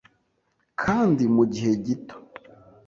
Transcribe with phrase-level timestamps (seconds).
[0.81, 2.17] kandi mu gihe gito.